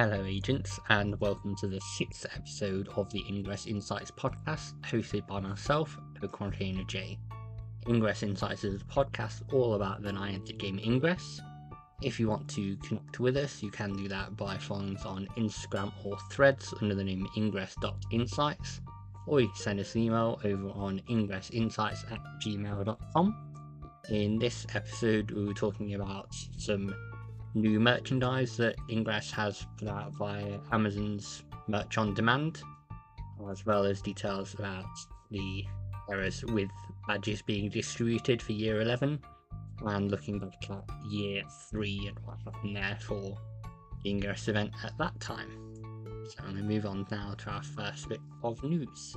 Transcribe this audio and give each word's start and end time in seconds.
Hello, 0.00 0.24
agents, 0.24 0.78
and 0.90 1.18
welcome 1.18 1.56
to 1.56 1.66
the 1.66 1.80
sixth 1.80 2.24
episode 2.32 2.88
of 2.94 3.10
the 3.10 3.24
Ingress 3.28 3.66
Insights 3.66 4.12
podcast, 4.12 4.74
hosted 4.82 5.26
by 5.26 5.40
myself, 5.40 5.98
the 6.20 6.28
Container 6.28 6.84
J. 6.84 7.18
Ingress 7.88 8.22
Insights 8.22 8.62
is 8.62 8.80
a 8.80 8.84
podcast 8.84 9.52
all 9.52 9.74
about 9.74 10.04
the 10.04 10.12
Niantic 10.12 10.56
game 10.56 10.78
Ingress. 10.78 11.40
If 12.00 12.20
you 12.20 12.28
want 12.28 12.46
to 12.50 12.76
connect 12.76 13.18
with 13.18 13.36
us, 13.36 13.60
you 13.60 13.72
can 13.72 13.92
do 13.92 14.06
that 14.06 14.36
by 14.36 14.56
following 14.56 14.96
us 14.96 15.04
on 15.04 15.26
Instagram 15.36 15.92
or 16.04 16.16
threads 16.30 16.72
under 16.80 16.94
the 16.94 17.02
name 17.02 17.26
ingress.insights, 17.36 18.80
or 19.26 19.40
you 19.40 19.48
can 19.48 19.56
send 19.56 19.80
us 19.80 19.96
an 19.96 20.02
email 20.02 20.40
over 20.44 20.68
on 20.68 21.02
ingressinsights 21.10 22.08
at 22.12 22.20
gmail.com. 22.46 23.36
In 24.10 24.38
this 24.38 24.64
episode, 24.76 25.32
we 25.32 25.44
were 25.44 25.54
talking 25.54 25.94
about 25.94 26.32
some 26.56 26.94
new 27.54 27.80
merchandise 27.80 28.56
that 28.56 28.76
Ingress 28.90 29.30
has 29.32 29.66
put 29.78 29.88
out 29.88 30.12
via 30.14 30.58
Amazon's 30.72 31.44
Merch 31.66 31.98
on 31.98 32.14
Demand, 32.14 32.62
as 33.50 33.64
well 33.64 33.84
as 33.84 34.00
details 34.00 34.54
about 34.54 34.84
the 35.30 35.64
errors 36.10 36.44
with 36.44 36.70
badges 37.06 37.42
being 37.42 37.68
distributed 37.68 38.40
for 38.40 38.52
year 38.52 38.80
11 38.80 39.20
and 39.86 40.10
looking 40.10 40.38
back 40.38 40.70
at 40.70 40.84
year 41.10 41.42
3 41.70 42.08
and 42.08 42.18
what 42.24 42.38
happened 42.44 42.76
there 42.76 42.98
for 43.00 43.36
the 44.02 44.10
Ingress 44.10 44.48
event 44.48 44.72
at 44.84 44.96
that 44.98 45.18
time. 45.20 45.74
So 46.28 46.34
I'm 46.40 46.54
going 46.54 46.56
to 46.56 46.62
move 46.62 46.86
on 46.86 47.06
now 47.10 47.34
to 47.38 47.50
our 47.50 47.62
first 47.62 48.08
bit 48.08 48.20
of 48.42 48.62
news. 48.62 49.16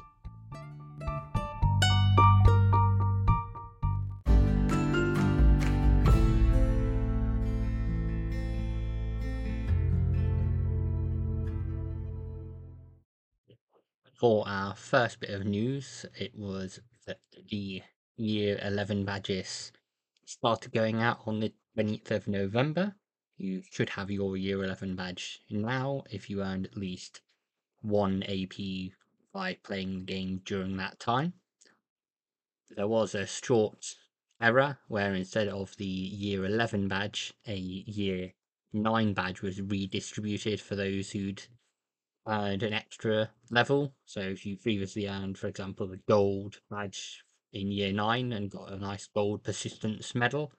For 14.21 14.47
our 14.47 14.75
first 14.75 15.19
bit 15.19 15.31
of 15.31 15.47
news, 15.47 16.05
it 16.15 16.37
was 16.37 16.79
that 17.07 17.21
the 17.49 17.81
year 18.17 18.59
11 18.61 19.03
badges 19.03 19.71
started 20.25 20.71
going 20.71 21.01
out 21.01 21.21
on 21.25 21.39
the 21.39 21.51
20th 21.75 22.11
of 22.11 22.27
November. 22.27 22.93
You 23.37 23.63
should 23.71 23.89
have 23.89 24.11
your 24.11 24.37
year 24.37 24.63
11 24.63 24.95
badge 24.95 25.41
now 25.49 26.03
if 26.11 26.29
you 26.29 26.43
earned 26.43 26.67
at 26.67 26.77
least 26.77 27.21
one 27.81 28.21
AP 28.21 28.91
by 29.33 29.55
playing 29.63 30.05
the 30.05 30.05
game 30.05 30.41
during 30.45 30.77
that 30.77 30.99
time. 30.99 31.33
There 32.69 32.87
was 32.87 33.15
a 33.15 33.25
short 33.25 33.95
error 34.39 34.77
where 34.87 35.15
instead 35.15 35.47
of 35.47 35.75
the 35.77 35.83
year 35.83 36.45
11 36.45 36.87
badge, 36.87 37.33
a 37.47 37.55
year 37.55 38.33
9 38.71 39.15
badge 39.15 39.41
was 39.41 39.59
redistributed 39.59 40.61
for 40.61 40.75
those 40.75 41.09
who'd 41.09 41.41
earned 42.27 42.63
an 42.63 42.73
extra 42.73 43.29
level. 43.49 43.93
So 44.05 44.21
if 44.21 44.45
you 44.45 44.57
previously 44.57 45.07
earned, 45.07 45.37
for 45.37 45.47
example, 45.47 45.87
the 45.87 45.99
gold 46.07 46.59
badge 46.69 47.23
in 47.53 47.71
year 47.71 47.91
nine 47.91 48.31
and 48.33 48.49
got 48.49 48.71
a 48.71 48.77
nice 48.77 49.07
gold 49.07 49.43
persistence 49.43 50.15
medal, 50.15 50.51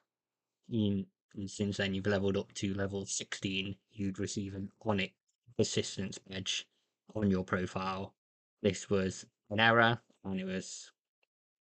you, 0.69 1.07
and 1.35 1.51
since 1.51 1.77
then 1.77 1.95
you've 1.95 2.07
leveled 2.07 2.37
up 2.37 2.53
to 2.55 2.75
level 2.75 3.07
16, 3.07 3.77
you'd 3.93 4.19
receive 4.19 4.55
an 4.55 4.71
Onyx 4.85 5.15
persistence 5.57 6.19
badge 6.19 6.67
on 7.15 7.31
your 7.31 7.45
profile. 7.45 8.15
This 8.63 8.91
was 8.91 9.27
an 9.51 9.61
error 9.61 10.01
and 10.25 10.41
it 10.41 10.45
was 10.45 10.91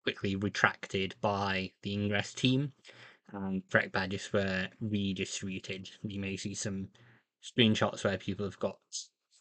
quickly 0.03 0.35
retracted 0.35 1.15
by 1.21 1.71
the 1.81 1.93
Ingress 1.93 2.33
team 2.33 2.73
and 3.31 3.67
threat 3.69 3.91
badges 3.91 4.31
were 4.31 4.67
redistributed. 4.79 5.89
You 6.03 6.19
may 6.19 6.37
see 6.37 6.53
some 6.53 6.89
screenshots 7.43 8.03
where 8.03 8.17
people 8.17 8.45
have 8.45 8.59
got 8.59 8.79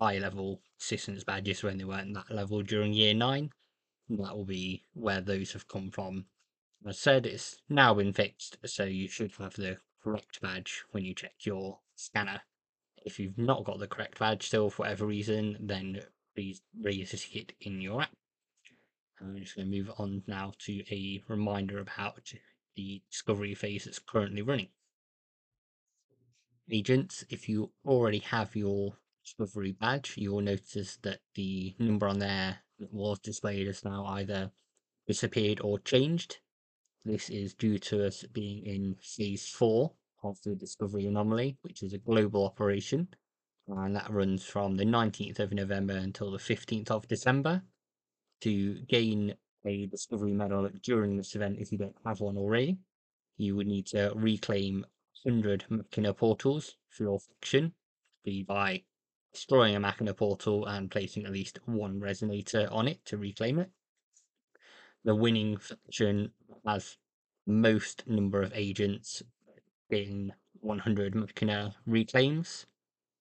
high 0.02 0.18
level 0.18 0.60
assistance 0.80 1.22
badges 1.22 1.62
when 1.62 1.78
they 1.78 1.84
weren't 1.84 2.12
that 2.12 2.28
level 2.28 2.60
during 2.62 2.92
year 2.92 3.14
nine. 3.14 3.50
And 4.08 4.18
That 4.18 4.36
will 4.36 4.44
be 4.44 4.82
where 4.94 5.20
those 5.20 5.52
have 5.52 5.68
come 5.68 5.90
from. 5.90 6.26
As 6.84 6.96
I 6.96 6.98
said, 6.98 7.26
it's 7.26 7.58
now 7.68 7.94
been 7.94 8.12
fixed, 8.12 8.56
so 8.66 8.82
you 8.82 9.06
should 9.06 9.32
have 9.38 9.54
the 9.54 9.78
correct 10.02 10.40
badge 10.40 10.82
when 10.90 11.04
you 11.04 11.14
check 11.14 11.34
your 11.42 11.78
scanner. 11.94 12.40
If 13.04 13.20
you've 13.20 13.38
not 13.38 13.64
got 13.64 13.78
the 13.78 13.86
correct 13.86 14.18
badge 14.18 14.44
still 14.44 14.70
for 14.70 14.82
whatever 14.82 15.06
reason, 15.06 15.56
then 15.60 16.02
please 16.34 16.62
register 16.80 17.38
it 17.38 17.52
in 17.60 17.80
your 17.80 18.02
app. 18.02 18.10
I'm 19.20 19.38
just 19.38 19.54
going 19.54 19.70
to 19.70 19.76
move 19.78 19.92
on 19.98 20.24
now 20.26 20.52
to 20.66 20.82
a 20.90 21.22
reminder 21.28 21.78
about 21.78 22.32
the 22.74 23.02
Discoverie 23.12 23.56
phase 23.56 23.84
that's 23.84 24.00
currently 24.00 24.42
running. 24.42 24.68
Agents, 26.68 27.24
if 27.28 27.48
you 27.48 27.70
already 27.86 28.18
have 28.18 28.56
your 28.56 28.96
Discoverie 29.24 29.78
badge, 29.78 30.16
you 30.16 30.32
will 30.32 30.40
notice 30.40 30.96
that 31.02 31.20
the 31.34 31.74
number 31.78 32.08
on 32.08 32.18
there 32.18 32.58
that 32.80 32.92
was 32.92 33.20
displayed 33.20 33.68
has 33.68 33.84
now 33.84 34.04
either 34.06 34.50
disappeared 35.06 35.60
or 35.60 35.78
changed. 35.78 36.38
This 37.04 37.30
is 37.30 37.54
due 37.54 37.78
to 37.78 38.04
us 38.06 38.24
being 38.24 38.66
in 38.66 38.96
phase 39.00 39.48
four 39.48 39.94
of 40.24 40.40
the 40.42 40.56
Discoverie 40.56 41.06
anomaly, 41.06 41.56
which 41.62 41.82
is 41.82 41.92
a 41.92 41.98
global 41.98 42.44
operation, 42.44 43.08
and 43.68 43.94
that 43.94 44.10
runs 44.10 44.44
from 44.44 44.76
the 44.76 44.84
19th 44.84 45.38
of 45.38 45.52
November 45.52 45.94
until 45.94 46.32
the 46.32 46.38
15th 46.38 46.90
of 46.90 47.06
December. 47.06 47.62
To 48.40 48.74
gain 48.88 49.36
a 49.64 49.86
Discoverie 49.86 50.32
medal 50.32 50.68
during 50.82 51.16
this 51.16 51.36
event, 51.36 51.58
if 51.60 51.70
you 51.70 51.78
don't 51.78 51.96
have 52.04 52.20
one 52.20 52.36
already, 52.36 52.78
you 53.36 53.54
would 53.54 53.68
need 53.68 53.86
to 53.86 54.12
reclaim 54.16 54.84
100 55.22 55.66
Machina 55.68 56.12
portals 56.12 56.76
for 56.88 57.04
your 57.04 57.20
faction, 57.20 57.72
be 58.24 58.42
by 58.42 58.82
destroying 59.32 59.74
a 59.74 59.80
Machina 59.80 60.14
portal 60.14 60.66
and 60.66 60.90
placing 60.90 61.24
at 61.24 61.32
least 61.32 61.58
one 61.66 62.00
resonator 62.00 62.70
on 62.70 62.88
it 62.88 63.04
to 63.06 63.16
reclaim 63.16 63.58
it. 63.58 63.70
The 65.04 65.14
winning 65.14 65.56
faction 65.56 66.32
has 66.64 66.96
most 67.46 68.06
number 68.06 68.42
of 68.42 68.52
agents 68.54 69.22
in 69.90 70.32
100 70.60 71.14
Machina 71.14 71.74
reclaims 71.86 72.66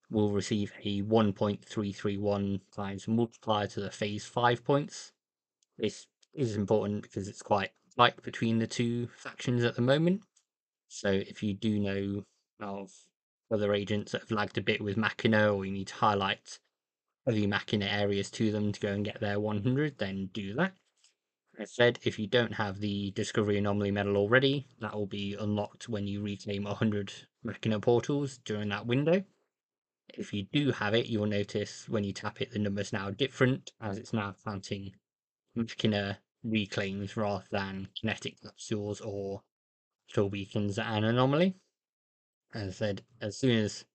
will 0.09 0.31
receive 0.31 0.73
a 0.83 1.01
1.331 1.01 2.59
times 2.75 3.07
multiplier 3.07 3.67
to 3.67 3.79
the 3.79 3.89
phase 3.89 4.25
5 4.25 4.63
points. 4.63 5.13
This 5.77 6.07
is 6.33 6.55
important 6.55 7.03
because 7.03 7.27
it's 7.27 7.41
quite 7.41 7.71
like 7.97 8.21
between 8.21 8.59
the 8.59 8.67
two 8.67 9.07
factions 9.15 9.63
at 9.63 9.75
the 9.75 9.81
moment. 9.81 10.21
So 10.87 11.09
if 11.09 11.41
you 11.41 11.53
do 11.53 11.79
know 11.79 12.25
of 12.59 12.91
other 13.51 13.73
agents 13.73 14.11
that 14.11 14.21
have 14.21 14.31
lagged 14.31 14.57
a 14.57 14.61
bit 14.61 14.81
with 14.81 14.97
Machina, 14.97 15.53
or 15.53 15.65
you 15.65 15.71
need 15.71 15.87
to 15.87 15.95
highlight 15.95 16.59
other 17.27 17.47
Machina 17.47 17.85
areas 17.85 18.31
to 18.31 18.51
them 18.51 18.71
to 18.71 18.79
go 18.79 18.93
and 18.93 19.05
get 19.05 19.19
their 19.19 19.39
100, 19.39 19.97
then 19.97 20.29
do 20.33 20.53
that. 20.55 20.73
As 21.59 21.71
said, 21.71 21.99
if 22.03 22.17
you 22.17 22.27
don't 22.27 22.53
have 22.53 22.79
the 22.79 23.11
Discoverie 23.11 23.57
Anomaly 23.57 23.91
medal 23.91 24.17
already, 24.17 24.67
that 24.79 24.95
will 24.95 25.05
be 25.05 25.35
unlocked 25.35 25.89
when 25.89 26.07
you 26.07 26.21
reclaim 26.21 26.63
100 26.63 27.13
Machina 27.43 27.79
portals 27.79 28.39
during 28.45 28.69
that 28.69 28.87
window. 28.87 29.23
If 30.13 30.33
you 30.33 30.43
do 30.51 30.71
have 30.71 30.93
it, 30.93 31.07
you'll 31.07 31.27
notice 31.27 31.87
when 31.87 32.03
you 32.03 32.13
tap 32.13 32.41
it, 32.41 32.51
the 32.51 32.59
number's 32.59 32.93
now 32.93 33.11
different, 33.11 33.73
as 33.81 33.97
it's 33.97 34.13
now 34.13 34.33
counting 34.43 34.93
Machina 35.55 36.19
reclaims 36.43 37.15
rather 37.15 37.45
than 37.51 37.89
kinetic 37.99 38.41
capsules 38.41 39.01
or 39.01 39.43
kill 40.07 40.29
beacons 40.29 40.79
and 40.79 41.05
anomaly. 41.05 41.55
As 42.53 42.77
said, 42.77 43.01
as 43.21 43.37
soon 43.37 43.57
as 43.57 43.85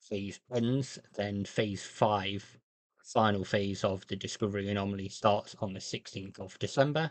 phase 0.00 0.40
ends, 0.54 0.98
then 1.16 1.44
phase 1.44 1.84
five, 1.84 2.58
final 3.02 3.44
phase 3.44 3.82
of 3.82 4.06
the 4.06 4.16
Discoverie 4.16 4.70
anomaly 4.70 5.08
starts 5.08 5.56
on 5.60 5.72
the 5.72 5.80
16th 5.80 6.38
of 6.38 6.58
December, 6.58 7.10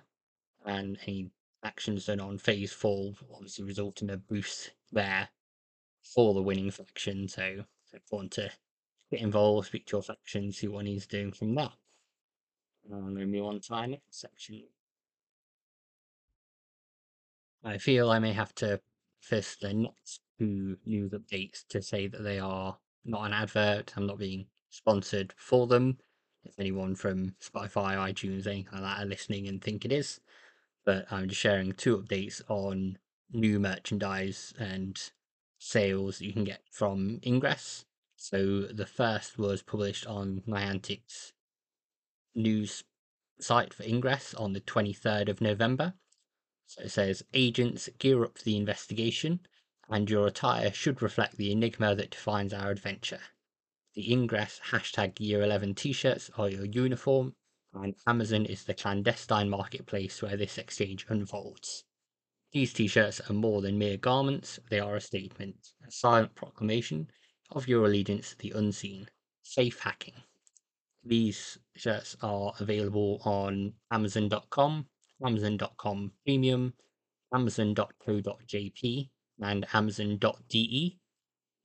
and 0.66 0.97
any 1.06 1.29
actions 1.63 2.06
done 2.06 2.19
on 2.19 2.38
phase 2.38 2.72
four 2.72 3.14
obviously 3.34 3.66
result 3.66 4.02
in 4.02 4.09
a 4.11 4.17
boost 4.17 4.72
there 4.91 5.28
for 6.02 6.34
the 6.34 6.41
winning 6.41 6.72
faction. 6.72 7.28
So 7.28 7.66
it's 7.84 7.93
important 7.93 8.32
to 8.34 8.49
get 9.11 9.22
involved, 9.22 9.67
speak 9.67 9.87
to 9.87 9.97
your 9.97 10.03
faction, 10.03 10.52
see 10.52 10.67
what 10.67 10.85
he's 10.85 11.05
doing 11.05 11.34
from 11.34 11.55
that. 11.55 11.73
Going 12.90 13.16
to 13.16 13.26
move 13.26 13.46
on 13.46 13.59
to 13.59 13.73
our 13.73 13.87
next 13.87 14.22
section. 14.22 14.64
I 17.64 17.78
feel 17.78 18.09
I 18.09 18.20
may 18.20 18.32
have 18.32 18.55
to 18.55 18.79
first 19.28 19.62
the 19.62 19.74
next 19.74 20.22
two 20.40 20.78
news 20.85 21.12
updates 21.12 21.66
to 21.70 21.82
say 21.82 22.08
that 22.08 22.24
they 22.24 22.40
are 22.40 22.78
not 23.06 23.26
an 23.26 23.34
advert. 23.34 23.94
I'm 23.96 24.08
not 24.08 24.20
being 24.20 24.46
sponsored 24.70 25.34
for 25.38 25.68
them. 25.68 25.97
If 26.44 26.59
anyone 26.59 26.96
from 26.96 27.35
Spotify, 27.41 27.96
iTunes, 27.97 28.47
anything 28.47 28.68
like 28.72 28.82
that 28.82 29.03
are 29.03 29.06
listening 29.06 29.47
and 29.47 29.62
think 29.62 29.84
it 29.84 29.91
is, 29.91 30.22
but 30.85 31.06
I'm 31.12 31.28
just 31.28 31.41
sharing 31.41 31.74
two 31.74 31.97
updates 31.97 32.41
on 32.47 32.97
new 33.34 33.59
merchandise 33.59 34.53
and 34.58 34.97
sales 35.59 36.22
you 36.22 36.32
can 36.32 36.46
get 36.46 36.62
from 36.72 37.20
Ingress. 37.26 37.85
So 38.16 38.62
the 38.62 38.85
first 38.85 39.38
was 39.38 39.62
published 39.62 40.08
on 40.08 40.44
Niantic's 40.47 41.34
news 42.34 42.84
site 43.40 43.73
for 43.73 43.84
Ingress 43.84 44.34
on 44.34 44.53
the 44.53 44.62
23rd 44.62 45.30
of 45.30 45.41
November. 45.41 45.94
So 46.69 46.81
it 46.81 46.90
says 46.90 47.23
agents 47.34 47.87
gear 47.97 48.25
up 48.25 48.37
for 48.37 48.43
the 48.43 48.58
investigation, 48.58 49.40
and 49.87 50.09
your 50.09 50.28
attire 50.28 50.73
should 50.73 51.02
reflect 51.02 51.37
the 51.37 51.49
enigma 51.49 51.96
that 51.96 52.11
defines 52.11 52.53
our 52.53 52.69
adventure. 52.72 53.22
the 53.93 54.11
Ingress 54.11 54.59
hashtag 54.72 55.17
year 55.17 55.41
11 55.41 55.75
t 55.75 55.93
shirts 55.93 56.29
are 56.37 56.49
your 56.49 56.66
uniform, 56.66 57.37
and 57.73 57.96
Amazon 58.05 58.46
is 58.46 58.66
the 58.66 58.73
clandestine 58.73 59.49
marketplace 59.49 60.22
where 60.22 60.35
this 60.35 60.58
exchange 60.58 61.05
unfolds. 61.08 61.85
These 62.52 62.73
t 62.73 62.87
shirts 62.87 63.22
are 63.22 63.34
more 63.34 63.61
than 63.61 63.78
mere 63.78 63.96
garments, 63.96 64.59
they 64.70 64.81
are 64.81 64.97
a 64.97 65.02
statement, 65.02 65.72
a 65.87 65.90
silent 65.90 66.35
proclamation 66.35 67.09
of 67.49 67.70
your 67.70 67.85
allegiance 67.85 68.31
to 68.31 68.37
the 68.40 68.52
unseen, 68.52 69.09
safe 69.41 69.79
hacking. 69.79 70.22
These 71.02 71.59
shirts 71.78 72.17
are 72.22 72.53
available 72.59 73.22
on 73.23 73.75
Amazon.com, 73.90 74.90
Amazon.com 75.25 76.11
Premium, 76.23 76.73
Amazon.co.jp, 77.34 79.09
and 79.41 79.66
Amazon.de. 79.73 80.99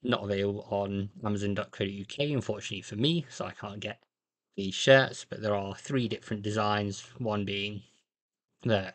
Not 0.05 0.25
available 0.25 0.67
on 0.71 1.11
Amazon.co.uk, 1.25 2.19
unfortunately 2.19 2.83
for 2.83 2.97
me, 2.97 3.27
so 3.29 3.45
I 3.45 3.53
can't 3.53 3.81
get 3.81 4.03
these 4.57 4.75
shirts. 4.75 5.25
But 5.29 5.43
there 5.43 5.55
are 5.55 5.75
three 5.75 6.09
different 6.09 6.43
designs 6.43 7.05
one 7.19 7.45
being 7.45 7.83
the 8.63 8.95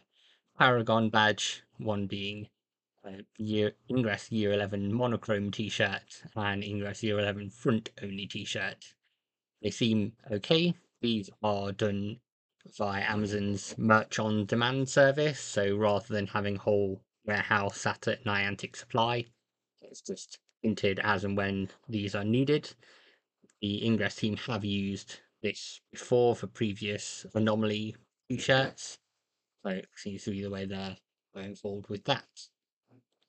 Paragon 0.57 1.09
badge, 1.09 1.63
one 1.77 2.07
being 2.07 2.49
a 3.05 3.23
year 3.37 3.73
Ingress 3.89 4.31
Year 4.31 4.51
11 4.53 4.91
monochrome 4.93 5.51
t 5.51 5.69
shirt, 5.69 6.23
and 6.35 6.63
Ingress 6.63 7.03
Year 7.03 7.19
11 7.19 7.51
front 7.51 7.89
only 8.01 8.27
t 8.27 8.43
shirt. 8.43 8.95
They 9.61 9.69
seem 9.69 10.13
okay. 10.31 10.73
These 11.01 11.29
are 11.43 11.71
done 11.71 12.19
via 12.75 13.01
Amazon's 13.01 13.75
merch 13.77 14.19
on 14.19 14.45
demand 14.45 14.89
service. 14.89 15.39
So 15.39 15.75
rather 15.75 16.13
than 16.13 16.27
having 16.27 16.55
whole 16.55 17.01
warehouse 17.25 17.81
sat 17.81 18.07
at 18.07 18.23
Niantic 18.25 18.75
Supply, 18.75 19.25
it's 19.81 20.01
just 20.01 20.39
printed 20.61 20.99
as 21.03 21.23
and 21.23 21.37
when 21.37 21.69
these 21.87 22.15
are 22.15 22.23
needed. 22.23 22.73
The 23.61 23.85
Ingress 23.85 24.15
team 24.15 24.37
have 24.37 24.65
used 24.65 25.19
this 25.41 25.81
before 25.91 26.35
for 26.35 26.47
previous 26.47 27.25
anomaly 27.33 27.95
t-shirts. 28.29 28.99
So 29.63 29.69
it 29.71 29.87
seems 29.95 30.23
to 30.23 30.31
be 30.31 30.41
the 30.41 30.49
way 30.49 30.65
they're 30.65 30.97
going 31.35 31.55
forward 31.55 31.87
with 31.89 32.03
that. 32.05 32.25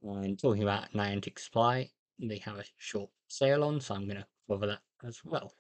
And 0.02 0.38
talking 0.38 0.62
about 0.62 0.92
Niantic 0.92 1.38
Supply, 1.38 1.90
they 2.18 2.38
have 2.38 2.58
a 2.58 2.64
short 2.76 3.10
sale 3.28 3.64
on, 3.64 3.80
so 3.80 3.94
I'm 3.94 4.06
going 4.06 4.18
to 4.18 4.26
cover 4.48 4.66
that 4.66 4.80
as 5.04 5.20
well. 5.24 5.52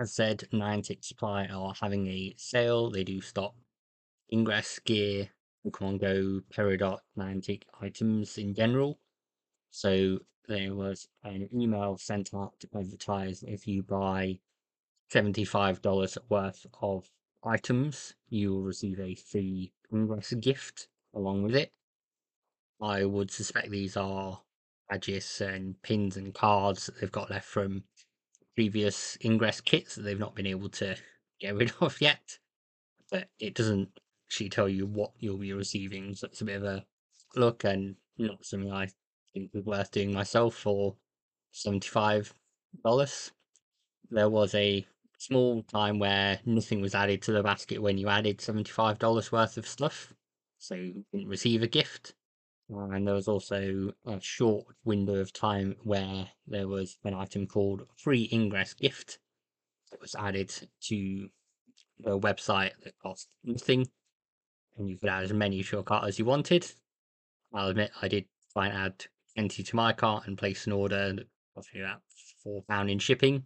As 0.00 0.12
said, 0.12 0.48
Niantic 0.52 1.04
Supply 1.04 1.46
are 1.46 1.74
having 1.74 2.06
a 2.06 2.32
sale. 2.36 2.88
They 2.88 3.02
do 3.02 3.20
stock 3.20 3.56
Ingress 4.32 4.78
gear, 4.78 5.30
Pokemon 5.66 6.00
Go, 6.00 6.40
Peridot, 6.52 7.00
Niantic 7.16 7.64
items 7.80 8.38
in 8.38 8.54
general. 8.54 9.00
So 9.70 10.20
there 10.46 10.76
was 10.76 11.08
an 11.24 11.48
email 11.52 11.96
sent 11.96 12.32
out 12.32 12.60
to 12.60 12.68
advertise 12.76 13.42
if 13.42 13.66
you 13.66 13.82
buy 13.82 14.38
$75 15.10 16.18
worth 16.28 16.66
of 16.80 17.10
items, 17.42 18.14
you 18.28 18.52
will 18.52 18.62
receive 18.62 19.00
a 19.00 19.16
free 19.16 19.72
Ingress 19.92 20.32
gift 20.34 20.86
along 21.12 21.42
with 21.42 21.56
it. 21.56 21.72
I 22.80 23.04
would 23.04 23.32
suspect 23.32 23.70
these 23.70 23.96
are 23.96 24.42
badges 24.88 25.40
and 25.40 25.82
pins 25.82 26.16
and 26.16 26.32
cards 26.32 26.86
that 26.86 27.00
they've 27.00 27.10
got 27.10 27.30
left 27.30 27.48
from 27.48 27.82
previous 28.58 29.16
ingress 29.24 29.60
kits 29.60 29.94
that 29.94 30.02
they've 30.02 30.18
not 30.18 30.34
been 30.34 30.44
able 30.44 30.68
to 30.68 30.96
get 31.38 31.54
rid 31.54 31.72
of 31.80 32.00
yet. 32.00 32.40
But 33.08 33.28
it 33.38 33.54
doesn't 33.54 33.88
actually 34.26 34.48
tell 34.48 34.68
you 34.68 34.84
what 34.84 35.12
you'll 35.20 35.38
be 35.38 35.52
receiving, 35.52 36.12
so 36.16 36.26
it's 36.26 36.40
a 36.40 36.44
bit 36.44 36.56
of 36.56 36.64
a 36.64 36.84
look 37.36 37.62
and 37.62 37.94
not 38.18 38.44
something 38.44 38.72
I 38.72 38.88
think 39.32 39.52
is 39.54 39.64
worth 39.64 39.92
doing 39.92 40.12
myself 40.12 40.56
for 40.56 40.96
$75. 41.54 42.32
There 44.10 44.28
was 44.28 44.52
a 44.56 44.84
small 45.18 45.62
time 45.62 46.00
where 46.00 46.40
nothing 46.44 46.80
was 46.80 46.96
added 46.96 47.22
to 47.22 47.32
the 47.32 47.44
basket 47.44 47.80
when 47.80 47.96
you 47.96 48.08
added 48.08 48.38
$75 48.38 49.30
worth 49.30 49.56
of 49.56 49.68
stuff, 49.68 50.12
so 50.58 50.74
you 50.74 51.04
didn't 51.12 51.28
receive 51.28 51.62
a 51.62 51.68
gift. 51.68 52.12
Uh, 52.72 52.90
and 52.90 53.06
there 53.06 53.14
was 53.14 53.28
also 53.28 53.92
a 54.06 54.20
short 54.20 54.66
window 54.84 55.14
of 55.14 55.32
time 55.32 55.74
where 55.84 56.28
there 56.46 56.68
was 56.68 56.98
an 57.04 57.14
item 57.14 57.46
called 57.46 57.86
Free 57.96 58.28
Ingress 58.32 58.74
Gift 58.74 59.18
that 59.90 60.00
was 60.00 60.14
added 60.14 60.52
to 60.82 61.28
the 61.98 62.18
website 62.18 62.72
that 62.84 62.98
cost 63.02 63.28
nothing. 63.42 63.86
And 64.76 64.88
you 64.88 64.98
could 64.98 65.08
add 65.08 65.24
as 65.24 65.32
many 65.32 65.62
to 65.62 65.76
your 65.76 65.82
cart 65.82 66.06
as 66.06 66.18
you 66.18 66.24
wanted. 66.24 66.70
I'll 67.54 67.68
admit 67.68 67.90
I 68.02 68.08
did 68.08 68.26
try 68.52 68.66
and 68.68 68.76
add 68.76 69.06
20 69.36 69.62
to 69.62 69.76
my 69.76 69.92
cart 69.92 70.26
and 70.26 70.36
place 70.36 70.66
an 70.66 70.72
order 70.72 71.14
that 71.14 71.26
cost 71.54 71.74
me 71.74 71.80
about 71.80 72.02
£4 72.46 72.90
in 72.90 72.98
shipping. 72.98 73.44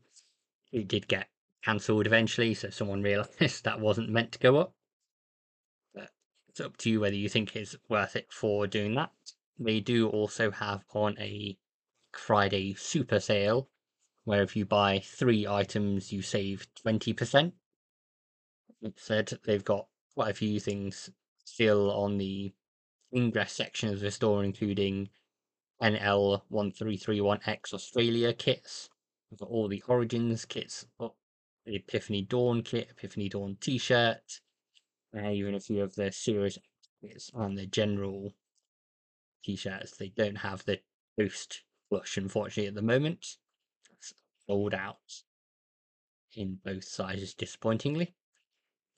It 0.72 0.88
did 0.88 1.06
get 1.06 1.28
cancelled 1.62 2.06
eventually, 2.06 2.54
so 2.54 2.70
someone 2.70 3.02
realised 3.02 3.64
that 3.64 3.80
wasn't 3.80 4.10
meant 4.10 4.32
to 4.32 4.38
go 4.38 4.56
up. 4.56 4.74
It's 6.52 6.60
up 6.60 6.76
to 6.78 6.90
you 6.90 7.00
whether 7.00 7.16
you 7.16 7.30
think 7.30 7.56
it's 7.56 7.76
worth 7.88 8.14
it 8.14 8.30
for 8.30 8.66
doing 8.66 8.94
that. 8.96 9.10
They 9.58 9.80
do 9.80 10.10
also 10.10 10.50
have 10.50 10.84
on 10.92 11.18
a 11.18 11.56
Friday 12.12 12.74
super 12.74 13.20
sale 13.20 13.70
where 14.24 14.42
if 14.42 14.54
you 14.54 14.66
buy 14.66 14.98
three 14.98 15.46
items, 15.46 16.12
you 16.12 16.20
save 16.20 16.66
20%. 16.84 17.52
It 18.82 18.98
said 18.98 19.38
they've 19.44 19.64
got 19.64 19.86
quite 20.14 20.30
a 20.32 20.34
few 20.34 20.60
things 20.60 21.08
still 21.42 21.90
on 21.90 22.18
the 22.18 22.52
ingress 23.14 23.52
section 23.52 23.88
of 23.88 24.00
the 24.00 24.10
store, 24.10 24.44
including 24.44 25.08
NL1331X 25.82 27.72
Australia 27.72 28.34
kits. 28.34 28.90
We've 29.30 29.40
got 29.40 29.48
all 29.48 29.68
the 29.68 29.82
Origins 29.88 30.44
kits, 30.44 30.86
oh, 31.00 31.14
the 31.64 31.76
Epiphany 31.76 32.20
Dawn 32.20 32.62
kit, 32.62 32.88
Epiphany 32.90 33.30
Dawn 33.30 33.56
t 33.58 33.78
shirt, 33.78 34.40
uh, 35.16 35.30
even 35.30 35.54
a 35.54 35.60
few 35.60 35.82
of 35.82 35.94
the 35.94 36.10
series 36.12 36.58
on 37.34 37.54
the 37.54 37.66
general 37.66 38.32
t-shirts 39.44 39.96
they 39.96 40.08
don't 40.08 40.36
have 40.36 40.64
the 40.64 40.78
post 41.18 41.62
flush 41.88 42.16
unfortunately 42.16 42.68
at 42.68 42.74
the 42.74 42.82
moment. 42.82 43.36
It's 43.90 44.14
sold 44.46 44.74
out 44.74 45.22
in 46.34 46.58
both 46.64 46.84
sizes 46.84 47.34
disappointingly. 47.34 48.14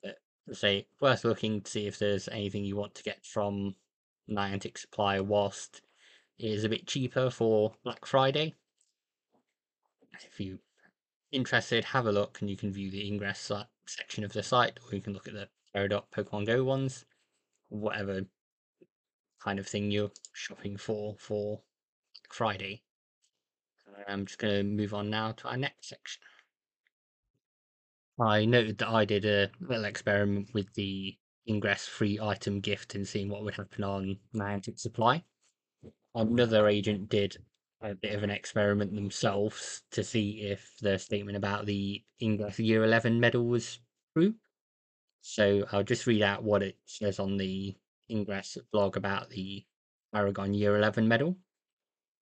But 0.03 0.17
say 0.53 0.87
worth 1.01 1.25
looking 1.25 1.61
to 1.61 1.71
see 1.71 1.87
if 1.87 1.99
there's 1.99 2.29
anything 2.29 2.63
you 2.63 2.77
want 2.77 2.95
to 2.95 3.03
get 3.03 3.25
from 3.25 3.75
Niantic 4.29 4.77
Supply 4.77 5.19
whilst 5.19 5.81
it 6.37 6.51
is 6.51 6.63
a 6.63 6.69
bit 6.69 6.87
cheaper 6.87 7.29
for 7.29 7.73
Black 7.83 8.05
Friday. 8.05 8.53
If 10.13 10.39
you're 10.39 10.59
interested 11.31 11.83
have 11.83 12.05
a 12.05 12.11
look 12.11 12.39
and 12.39 12.49
you 12.49 12.55
can 12.55 12.71
view 12.71 12.89
the 12.89 13.05
ingress 13.05 13.51
section 13.85 14.23
of 14.23 14.31
the 14.31 14.43
site 14.43 14.79
or 14.85 14.95
you 14.95 15.01
can 15.01 15.13
look 15.13 15.27
at 15.27 15.33
the 15.33 15.49
Peridot 15.75 16.03
Pokemon 16.15 16.45
Go 16.45 16.63
ones, 16.63 17.05
whatever 17.69 18.21
kind 19.43 19.59
of 19.59 19.67
thing 19.67 19.91
you're 19.91 20.11
shopping 20.33 20.77
for 20.77 21.15
for 21.19 21.61
Friday. 22.31 22.83
I'm 24.07 24.25
just 24.25 24.39
going 24.39 24.55
to 24.55 24.63
move 24.63 24.93
on 24.93 25.09
now 25.09 25.31
to 25.33 25.47
our 25.47 25.57
next 25.57 25.89
section. 25.89 26.21
I 28.19 28.45
noted 28.45 28.77
that 28.77 28.89
I 28.89 29.05
did 29.05 29.25
a 29.25 29.49
little 29.59 29.85
experiment 29.85 30.53
with 30.53 30.73
the 30.73 31.17
Ingress 31.47 31.87
free 31.87 32.19
item 32.19 32.59
gift 32.59 32.95
and 32.95 33.07
seeing 33.07 33.29
what 33.29 33.43
would 33.43 33.55
happen 33.55 33.83
on 33.83 34.17
Niantic 34.33 34.79
Supply. 34.79 35.23
Another 36.13 36.67
agent 36.67 37.09
did 37.09 37.37
a 37.81 37.93
bit 37.93 38.15
of 38.15 38.23
an 38.23 38.29
experiment 38.29 38.95
themselves 38.95 39.83
to 39.91 40.03
see 40.03 40.41
if 40.41 40.73
the 40.81 40.97
statement 40.97 41.37
about 41.37 41.65
the 41.65 42.03
Ingress 42.21 42.59
Year 42.59 42.83
11 42.83 43.19
medal 43.19 43.45
was 43.45 43.79
true. 44.15 44.33
So 45.27 45.65
I'll 45.71 45.83
just 45.83 46.05
read 46.05 46.21
out 46.21 46.43
what 46.43 46.61
it 46.61 46.77
says 46.85 47.17
on 47.17 47.37
the 47.37 47.75
Ingress 48.11 48.59
blog 48.71 48.95
about 48.95 49.31
the 49.31 49.65
Paragon 50.13 50.53
Year 50.53 50.77
11 50.77 51.07
medal. 51.07 51.35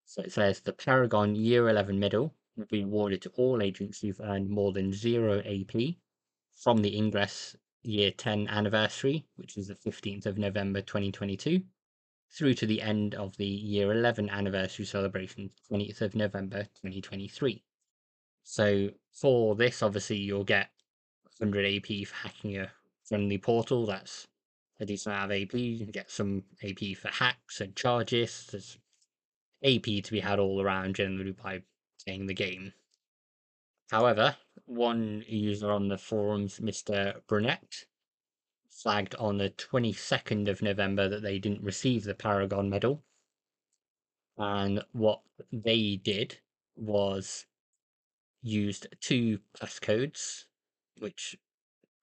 So 0.05 0.21
it 0.21 0.31
says 0.31 0.61
the 0.61 0.71
Paragon 0.71 1.35
Year 1.35 1.67
11 1.67 1.99
medal 1.99 2.33
will 2.55 2.65
be 2.65 2.81
awarded 2.81 3.21
to 3.23 3.29
all 3.31 3.61
agents 3.61 3.99
who've 3.99 4.21
earned 4.21 4.49
more 4.49 4.71
than 4.71 4.93
zero 4.93 5.39
AP 5.39 5.95
from 6.55 6.77
the 6.77 6.97
Ingress 6.97 7.57
Year 7.81 8.09
10 8.09 8.47
anniversary, 8.47 9.25
which 9.35 9.57
is 9.57 9.67
the 9.67 9.75
15th 9.75 10.25
of 10.25 10.37
November 10.37 10.79
2022, 10.79 11.61
through 12.31 12.53
to 12.53 12.65
the 12.65 12.81
end 12.81 13.15
of 13.15 13.35
the 13.35 13.45
Year 13.45 13.91
11 13.91 14.29
anniversary 14.29 14.85
celebration, 14.85 15.51
20th 15.69 15.99
of 15.99 16.15
November 16.15 16.63
2023. 16.81 17.65
So 18.43 18.91
for 19.11 19.55
this, 19.55 19.83
obviously, 19.83 20.19
you'll 20.19 20.45
get 20.45 20.69
100 21.39 21.65
AP 21.65 22.07
for 22.07 22.15
hacking 22.15 22.57
a 22.57 22.71
friendly 23.05 23.37
portal. 23.37 23.85
That's 23.85 24.27
a 24.79 24.85
decent 24.85 25.15
amount 25.15 25.31
of 25.31 25.41
AP. 25.41 25.53
You 25.53 25.85
get 25.85 26.11
some 26.11 26.43
AP 26.63 26.97
for 26.97 27.09
hacks 27.09 27.61
and 27.61 27.75
charges. 27.75 28.47
There's 28.51 28.77
AP 29.63 30.03
to 30.03 30.11
be 30.11 30.19
had 30.19 30.39
all 30.39 30.61
around 30.61 30.95
generally 30.95 31.31
by 31.31 31.63
playing 32.03 32.27
the 32.27 32.33
game. 32.33 32.73
However, 33.89 34.35
one 34.65 35.23
user 35.27 35.71
on 35.71 35.87
the 35.87 35.97
forums, 35.97 36.59
Mr. 36.59 37.21
Brunet, 37.27 37.85
flagged 38.69 39.15
on 39.15 39.37
the 39.37 39.51
22nd 39.51 40.47
of 40.47 40.61
November 40.61 41.07
that 41.07 41.21
they 41.21 41.39
didn't 41.39 41.63
receive 41.63 42.03
the 42.03 42.15
Paragon 42.15 42.69
medal. 42.69 43.03
And 44.37 44.83
what 44.93 45.21
they 45.51 45.95
did 45.95 46.39
was 46.75 47.45
used 48.41 48.87
two 48.99 49.39
passcodes, 49.57 50.45
which 50.97 51.37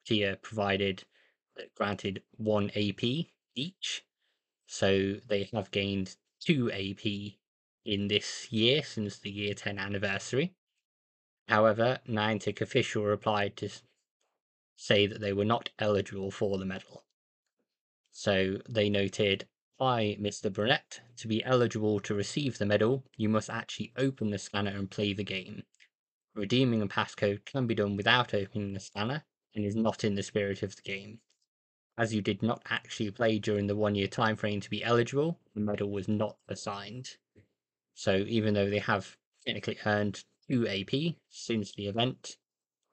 TIA 0.07 0.33
uh, 0.33 0.37
provided 0.37 1.05
uh, 1.59 1.65
granted 1.75 2.23
one 2.37 2.71
AP 2.71 3.05
each. 3.55 4.05
So 4.67 5.17
they 5.29 5.51
have 5.53 5.71
gained 5.71 6.17
two 6.41 6.71
AP 6.73 7.37
in 7.85 8.09
this 8.09 8.51
year 8.53 8.83
since 8.83 9.19
the 9.19 9.31
year 9.31 9.55
10 9.55 9.79
anniversary. 9.79 10.55
However, 11.49 12.01
Niantic 12.09 12.61
official 12.61 13.05
replied 13.05 13.57
to 13.59 13.69
say 14.77 15.07
that 15.07 15.21
they 15.21 15.33
were 15.33 15.45
not 15.45 15.71
eligible 15.79 16.31
for 16.31 16.59
the 16.59 16.65
medal. 16.65 17.05
So 18.13 18.61
they 18.69 18.89
noted, 18.89 19.49
Hi, 19.79 20.17
Mr. 20.21 20.53
Brunet, 20.53 21.01
to 21.17 21.29
be 21.29 21.45
eligible 21.45 22.01
to 22.01 22.15
receive 22.15 22.59
the 22.59 22.67
medal, 22.67 23.05
you 23.17 23.29
must 23.29 23.51
actually 23.51 23.93
open 23.97 24.31
the 24.31 24.39
scanner 24.39 24.71
and 24.71 24.91
play 24.91 25.13
the 25.13 25.25
game. 25.25 25.65
Redeeming 26.35 26.83
a 26.83 26.87
passcode 26.87 27.45
can 27.45 27.67
be 27.67 27.75
done 27.75 27.97
without 27.97 28.33
opening 28.35 28.73
the 28.73 28.81
scanner 28.81 29.25
and 29.55 29.65
is 29.65 29.77
not 29.77 30.05
in 30.05 30.15
the 30.15 30.23
spirit 30.23 30.63
of 30.63 30.77
the 30.77 30.83
game. 30.83 31.21
As 31.99 32.15
you 32.15 32.23
did 32.23 32.43
not 32.43 32.63
actually 32.71 33.11
play 33.11 33.39
during 33.39 33.67
the 33.67 33.77
one 33.77 33.95
year 33.95 34.07
time 34.07 34.37
frame 34.37 34.61
to 34.61 34.71
be 34.71 34.83
eligible, 34.83 35.39
the 35.55 35.61
medal 35.61 35.91
was 35.91 36.09
not 36.09 36.37
assigned. 36.49 37.17
So 37.95 38.25
even 38.29 38.55
though 38.55 38.71
they 38.71 38.79
have 38.79 39.17
technically 39.45 39.79
earned 39.85 40.25
two 40.49 40.67
AP 40.67 41.17
since 41.29 41.73
the 41.73 41.89
event, 41.89 42.37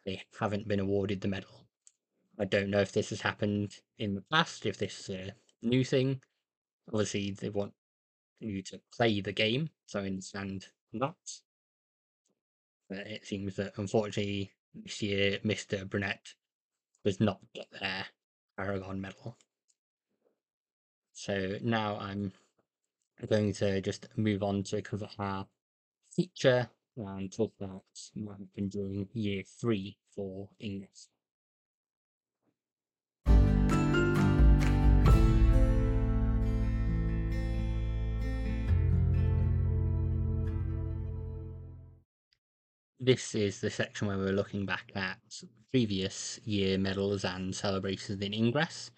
they 0.05 0.23
haven't 0.39 0.67
been 0.67 0.79
awarded 0.79 1.21
the 1.21 1.27
medal. 1.27 1.67
I 2.39 2.45
don't 2.45 2.69
know 2.69 2.81
if 2.81 2.91
this 2.91 3.09
has 3.09 3.21
happened 3.21 3.79
in 3.97 4.15
the 4.15 4.23
past, 4.29 4.65
if 4.65 4.77
this 4.77 4.99
is 4.99 5.09
a 5.09 5.33
new 5.61 5.83
thing. 5.83 6.21
Obviously, 6.91 7.31
they 7.31 7.49
want 7.49 7.73
you 8.39 8.61
to 8.63 8.79
play 8.95 9.21
the 9.21 9.31
game, 9.31 9.69
so 9.85 9.99
I 9.99 10.05
understand 10.05 10.67
that. 10.93 11.15
But 12.89 12.99
it 12.99 13.25
seems 13.25 13.55
that 13.55 13.77
unfortunately 13.77 14.51
this 14.73 15.01
year, 15.01 15.39
Mr. 15.43 15.85
Brunet 15.85 16.35
does 17.03 17.19
not 17.19 17.39
get 17.53 17.67
their 17.79 18.05
Paragon 18.57 18.99
medal. 18.99 19.37
So 21.13 21.57
now 21.61 21.97
I'm 21.97 22.31
going 23.27 23.53
to 23.53 23.81
just 23.81 24.07
move 24.17 24.43
on 24.43 24.63
to 24.63 24.81
cover 24.81 25.09
our 25.17 25.47
feature 26.15 26.69
and 26.95 27.31
talk 27.31 27.53
about 27.59 27.83
what 28.15 28.37
happened 28.39 28.71
during 28.71 29.07
year 29.13 29.43
three 29.59 29.97
for 30.15 30.49
Ingress. 30.61 31.09
This 43.07 43.35
is 43.35 43.61
the 43.61 43.69
section 43.69 44.09
where 44.09 44.17
we're 44.17 44.33
looking 44.33 44.65
back 44.65 44.91
at 44.93 45.17
previous 45.71 46.41
year 46.43 46.77
medals 46.77 47.23
and 47.23 47.55
celebrations 47.55 48.21
in 48.21 48.33
Ingress. 48.33 48.91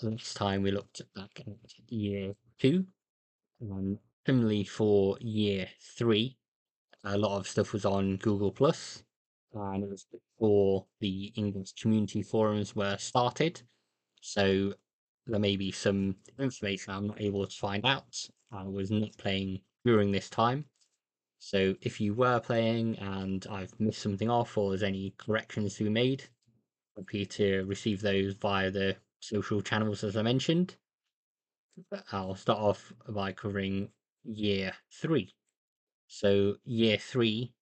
This 0.00 0.32
time 0.32 0.62
we 0.62 0.70
looked 0.70 1.00
at 1.00 1.12
back 1.12 1.38
at 1.38 1.92
year 1.92 2.32
two. 2.58 2.86
Um, 3.60 3.98
similarly 4.24 4.64
for 4.64 5.18
year 5.20 5.68
three, 5.98 6.38
a 7.04 7.18
lot 7.18 7.36
of 7.36 7.46
stuff 7.46 7.74
was 7.74 7.84
on 7.84 8.16
Google 8.16 8.52
Plus, 8.52 9.02
and 9.52 9.84
it 9.84 9.90
was 9.90 10.06
before 10.10 10.86
the 11.00 11.30
Ingress 11.36 11.74
community 11.78 12.22
forums 12.22 12.74
were 12.74 12.96
started. 12.96 13.60
So 14.22 14.72
there 15.26 15.38
may 15.38 15.56
be 15.56 15.72
some 15.72 16.16
information 16.38 16.94
I'm 16.94 17.08
not 17.08 17.20
able 17.20 17.46
to 17.46 17.54
find 17.54 17.84
out. 17.84 18.16
I 18.50 18.64
was 18.64 18.90
not 18.90 19.14
playing 19.18 19.60
during 19.84 20.10
this 20.10 20.30
time, 20.30 20.64
so 21.44 21.74
if 21.80 22.00
you 22.00 22.14
were 22.14 22.38
playing 22.38 22.96
and 23.00 23.44
I've 23.50 23.74
missed 23.80 24.00
something 24.00 24.30
off 24.30 24.56
or 24.56 24.70
there's 24.70 24.84
any 24.84 25.12
corrections 25.18 25.74
to 25.74 25.84
be 25.84 25.90
made, 25.90 26.22
happy 26.96 27.26
to 27.26 27.64
receive 27.64 28.00
those 28.00 28.34
via 28.34 28.70
the 28.70 28.96
social 29.18 29.60
channels 29.60 30.04
as 30.04 30.16
I 30.16 30.22
mentioned. 30.22 30.76
I'll 32.12 32.36
start 32.36 32.60
off 32.60 32.92
by 33.08 33.32
covering 33.32 33.88
year 34.22 34.72
three. 34.92 35.34
So 36.06 36.58
year 36.64 36.96
three 36.96 37.52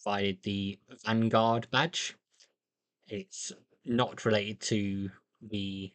provided 0.00 0.44
the 0.44 0.78
Vanguard 1.04 1.66
badge. 1.72 2.14
It's 3.08 3.50
not 3.84 4.24
related 4.24 4.60
to 4.60 5.10
the 5.42 5.92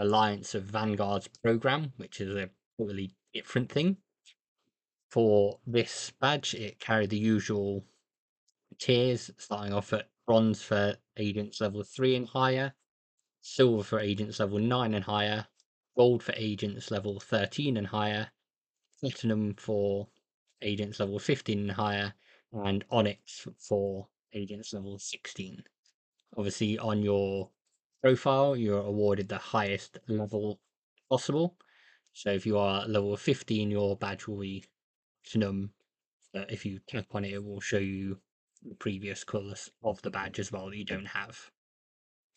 Alliance 0.00 0.56
of 0.56 0.64
Vanguards 0.64 1.28
program, 1.28 1.92
which 1.98 2.20
is 2.20 2.34
a 2.34 2.50
totally 2.76 3.14
different 3.32 3.70
thing 3.70 3.98
for 5.08 5.58
this 5.66 6.12
badge, 6.20 6.54
it 6.54 6.78
carried 6.78 7.10
the 7.10 7.18
usual 7.18 7.84
tiers, 8.78 9.30
starting 9.38 9.72
off 9.72 9.92
at 9.92 10.10
bronze 10.26 10.62
for 10.62 10.96
agents 11.16 11.60
level 11.60 11.82
3 11.82 12.16
and 12.16 12.28
higher, 12.28 12.74
silver 13.40 13.82
for 13.82 14.00
agents 14.00 14.40
level 14.40 14.58
9 14.58 14.94
and 14.94 15.04
higher, 15.04 15.46
gold 15.96 16.22
for 16.22 16.34
agents 16.36 16.90
level 16.90 17.18
13 17.18 17.76
and 17.78 17.86
higher, 17.86 18.28
platinum 19.00 19.54
for 19.54 20.08
agents 20.62 21.00
level 21.00 21.18
15 21.18 21.58
and 21.58 21.72
higher, 21.72 22.12
and 22.52 22.84
onyx 22.90 23.46
for 23.58 24.08
agents 24.34 24.74
level 24.74 24.98
16. 24.98 25.62
Obviously, 26.36 26.78
on 26.78 27.02
your 27.02 27.50
profile, 28.02 28.54
you're 28.56 28.82
awarded 28.82 29.28
the 29.28 29.38
highest 29.38 29.98
level 30.06 30.60
possible. 31.08 31.56
So 32.12 32.30
if 32.30 32.44
you 32.44 32.58
are 32.58 32.86
level 32.86 33.16
15, 33.16 33.70
your 33.70 33.96
badge 33.96 34.26
will 34.26 34.40
be 34.40 34.64
platinum. 35.28 35.72
Uh, 36.34 36.44
if 36.48 36.64
you 36.64 36.80
tap 36.88 37.06
on 37.12 37.24
it, 37.24 37.32
it 37.32 37.44
will 37.44 37.60
show 37.60 37.78
you 37.78 38.18
the 38.62 38.74
previous 38.74 39.24
colours 39.24 39.70
of 39.82 40.00
the 40.02 40.10
badge 40.10 40.38
as 40.38 40.52
well 40.52 40.68
that 40.68 40.76
you 40.76 40.84
don't 40.84 41.06
have. 41.06 41.50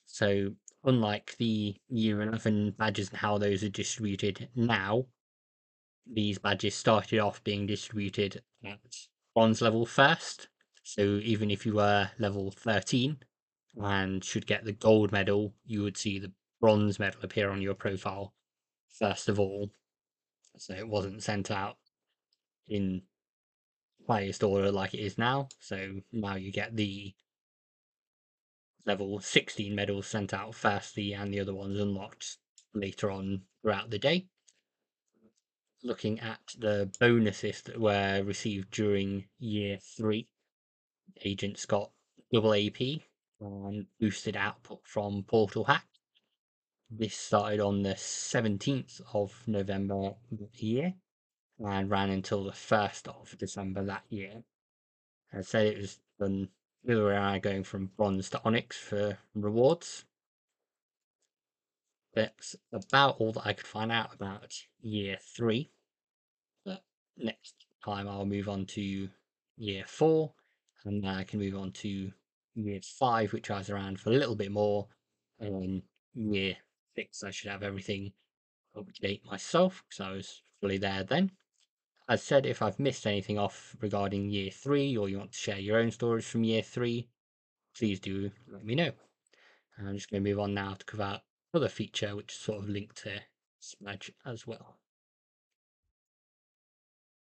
So, 0.06 0.56
unlike 0.84 1.36
the 1.38 1.76
year 1.90 2.22
11 2.22 2.72
badges 2.78 3.10
and 3.10 3.18
how 3.18 3.38
those 3.38 3.64
are 3.64 3.70
distributed 3.70 4.50
now, 4.56 5.08
these 6.12 6.38
badges 6.38 6.76
started 6.76 7.20
off 7.20 7.44
being 7.44 7.66
distributed 7.66 8.44
at 8.64 8.80
bronze 9.34 9.62
level 9.62 9.86
first. 9.86 10.48
So, 10.84 11.02
even 11.24 11.52
if 11.52 11.66
you 11.66 11.76
were 11.76 12.10
level 12.20 12.52
13 12.52 13.18
and 13.82 14.24
should 14.24 14.48
get 14.48 14.66
the 14.66 14.74
gold 14.74 15.12
medal, 15.12 15.54
you 15.66 15.84
would 15.84 15.98
see 15.98 16.20
the 16.20 16.32
bronze 16.60 17.00
medal 17.00 17.22
appear 17.24 17.50
on 17.50 17.62
your 17.62 17.76
profile 17.76 18.34
first 18.90 19.30
of 19.30 19.40
all. 19.40 19.72
So, 20.58 20.74
it 20.74 20.88
wasn't 20.88 21.24
sent 21.24 21.52
out 21.52 21.78
in 22.68 23.02
highest 24.08 24.44
order 24.44 24.72
like 24.72 24.94
it 24.94 25.00
is 25.00 25.18
now. 25.18 25.50
So 25.60 26.02
now 26.12 26.36
you 26.36 26.52
get 26.52 26.76
the 26.76 27.14
level 28.86 29.20
16 29.20 29.74
medals 29.76 30.08
sent 30.08 30.34
out 30.34 30.56
firstly 30.56 31.14
and 31.14 31.34
the 31.34 31.40
other 31.40 31.54
ones 31.54 31.80
unlocked 31.80 32.38
later 32.74 33.12
on 33.12 33.44
throughout 33.62 33.90
the 33.90 34.00
day. 34.00 34.28
Looking 35.84 36.20
at 36.20 36.40
the 36.58 36.92
bonuses 37.00 37.62
that 37.64 37.80
were 37.80 38.24
received 38.24 38.72
during 38.72 39.26
year 39.40 39.80
three, 39.98 40.28
agents 41.24 41.66
got 41.66 41.92
double 42.32 42.54
AP 42.54 43.02
and 43.40 43.88
boosted 44.00 44.38
output 44.38 44.82
from 44.84 45.24
Portal 45.24 45.64
Hack. 45.64 45.86
This 46.90 47.16
started 47.16 47.60
on 47.60 47.82
the 47.82 47.96
17th 47.96 49.02
of 49.14 49.48
November 49.48 50.14
year 50.54 50.94
and 51.66 51.90
ran 51.90 52.10
until 52.10 52.44
the 52.44 52.52
1st 52.52 53.08
of 53.08 53.38
December 53.38 53.84
that 53.84 54.04
year. 54.10 54.44
I 55.34 55.42
said 55.42 55.68
it 55.68 55.78
was 55.78 56.00
done 56.20 56.50
around, 56.88 57.44
going 57.44 57.64
from 57.64 57.92
bronze 57.96 58.30
to 58.32 58.42
onyx 58.44 58.78
for 58.78 59.18
rewards. 59.36 60.06
That's 62.14 62.56
about 62.74 63.18
all 63.20 63.32
that 63.34 63.46
I 63.46 63.54
could 63.54 63.68
find 63.68 63.92
out 63.92 64.14
about 64.14 64.54
year 64.82 65.18
three. 65.22 65.72
But 66.66 66.84
next 67.18 67.56
time 67.84 68.08
I'll 68.08 68.26
move 68.26 68.50
on 68.50 68.66
to 68.68 69.10
year 69.58 69.84
four, 69.88 70.34
and 70.84 71.08
I 71.08 71.24
can 71.24 71.40
move 71.40 71.56
on 71.56 71.72
to 71.72 72.12
year 72.56 72.82
five, 72.84 73.32
which 73.32 73.50
I 73.50 73.60
was 73.60 73.70
around 73.70 74.00
for 74.00 74.10
a 74.10 74.14
little 74.14 74.36
bit 74.36 74.52
more. 74.52 74.88
And 75.40 75.84
year 76.14 76.58
six, 76.96 77.24
I 77.24 77.32
should 77.32 77.52
have 77.52 77.64
everything 77.64 78.12
up 78.78 78.92
to 78.92 79.02
date 79.02 79.26
myself 79.26 79.84
because 79.88 80.06
I 80.06 80.12
was 80.12 80.42
fully 80.60 80.78
there 80.78 81.04
then. 81.04 81.32
As 82.12 82.20
I 82.20 82.24
said, 82.24 82.46
if 82.46 82.62
I've 82.62 82.78
missed 82.78 83.08
anything 83.08 83.40
off 83.40 83.74
regarding 83.80 84.30
year 84.30 84.52
three 84.52 84.98
or 84.98 85.08
you 85.08 85.18
want 85.18 85.32
to 85.32 85.38
share 85.38 85.58
your 85.58 85.80
own 85.80 85.92
stories 85.92 86.28
from 86.28 86.44
year 86.44 86.62
three, 86.62 87.08
please 87.74 88.02
do 88.02 88.30
let 88.50 88.66
me 88.66 88.76
know. 88.76 88.92
I'm 89.80 89.96
just 89.96 90.12
going 90.12 90.22
to 90.22 90.30
move 90.30 90.42
on 90.42 90.54
now 90.54 90.74
to 90.74 90.86
cover 90.86 91.22
another 91.54 91.70
feature 91.70 92.14
which 92.14 92.34
is 92.34 92.40
sort 92.40 92.64
of 92.64 92.68
linked 92.68 92.98
to 93.04 93.22
Smudge 93.62 94.12
as 94.26 94.46
well. 94.46 94.76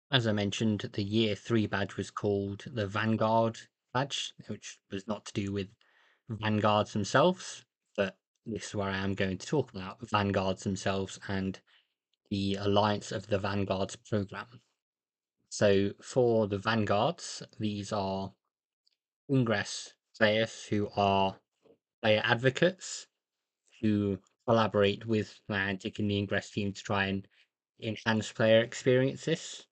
As 0.10 0.26
I 0.26 0.32
mentioned, 0.32 0.90
the 0.94 1.04
year 1.04 1.36
three 1.36 1.68
badge 1.68 1.98
was 1.98 2.10
called 2.10 2.64
the 2.66 2.88
Vanguard 2.88 3.60
badge, 3.94 4.32
which 4.48 4.80
was 4.90 5.06
not 5.06 5.26
to 5.26 5.34
do 5.34 5.52
with 5.52 5.68
Vanguards 6.30 6.94
themselves, 6.94 7.66
but 7.98 8.18
this 8.46 8.68
is 8.68 8.76
where 8.76 8.88
I 8.88 9.00
am 9.00 9.16
going 9.16 9.38
to 9.38 9.48
talk 9.48 9.70
about 9.74 10.10
Vanguards 10.10 10.64
themselves 10.64 11.20
and 11.28 11.60
the 12.30 12.56
Alliance 12.56 13.12
of 13.12 13.28
the 13.28 13.38
Vanguards 13.38 13.98
program. 13.98 14.62
So 15.50 15.94
for 16.02 16.48
the 16.48 16.58
vanguards, 16.58 17.44
these 17.60 17.92
are 17.92 18.34
Ingress 19.30 19.94
players 20.18 20.66
who 20.66 20.90
are 20.96 21.40
player 22.02 22.22
advocates 22.24 23.08
who 23.82 24.20
collaborate 24.46 25.06
with 25.06 25.40
Niantic 25.50 26.00
and 26.00 26.10
the 26.10 26.18
Ingress 26.18 26.50
team 26.52 26.74
to 26.74 26.84
try 26.84 27.08
and 27.08 27.28
enhance 27.80 28.32
player 28.32 28.62
experiences. 28.62 29.68